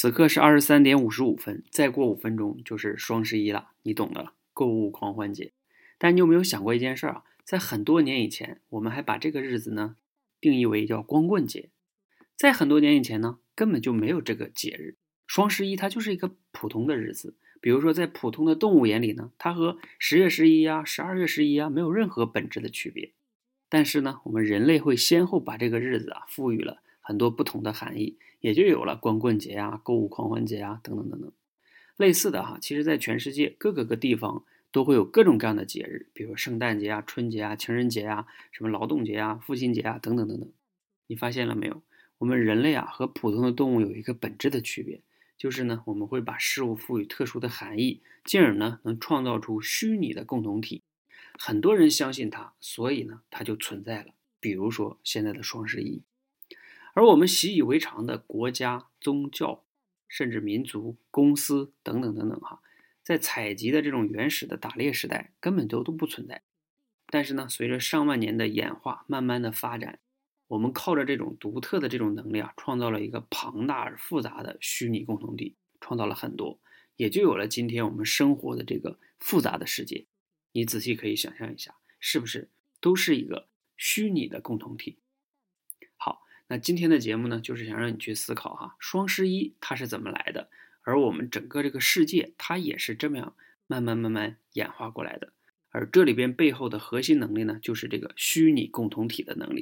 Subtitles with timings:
[0.00, 5.50] 此刻是二十三点五十五分，再过五分钟就是双十一了，你懂的，购物狂欢节。
[5.98, 7.24] 但你有没有想过一件事啊？
[7.42, 9.96] 在很多年以前，我们还把这个日子呢
[10.40, 11.70] 定义为叫光棍节。
[12.36, 14.94] 在很多年以前呢，根本就没有这个节日。
[15.26, 23.10] 双十一它就是一个普通的日子，比如说在普通的动物眼里呢，它和十月十一啊、十二月十一啊没有任何本质的区别。
[23.68, 31.32] 但是呢，我们人类会先后把这个日子啊赋予了很多不同的含义，也就有了光棍节啊、购物狂欢节啊等等等等。
[31.96, 40.52] 类似的哈，其实在全世界各个个地方都会有各种各样的节日，比如圣诞节啊、春节啊、情人节啊、什么劳动节啊、父亲节啊等等等等。
[41.06, 41.80] 你发现了没有？
[42.18, 45.00] 我们人类啊和普通的动物有一个本质的区别，
[45.38, 50.82] 就是呢我们会把事物赋予特殊的含义，进而呢能创造出虚拟的共同体。
[51.38, 54.12] 很多人相信它，所以呢它就存在了。
[54.40, 56.02] 比如说现在的双十一，
[56.94, 59.64] 而我们习以为常的国家、宗教，
[60.08, 62.60] 甚至民族、公司等等等等哈，
[63.02, 66.42] 在采集的这种原始的打猎时代根本都都不存在。
[67.10, 69.98] 但是呢，随着上万年的演化，慢慢的发展。
[70.48, 76.58] 我们靠着这种独特的这种能力啊，创造了一个庞大而复杂的虚拟共同体，创造了很多，
[76.96, 80.06] 也就有了今天我们生活的这个复杂的世界。
[80.52, 82.48] 你仔细可以想象一下，是不是
[82.80, 84.96] 都是一个虚拟的共同体？
[86.50, 90.48] 那今天的节目呢，就是想让你去思考哈，双十一它是怎么来的，
[90.82, 93.34] 而我们整个这个世界它也是这么样
[93.66, 95.32] 慢慢慢慢演化过来的，
[95.70, 99.56] 而这里边背后的核心能力呢，就是这个虚拟共同体的能力。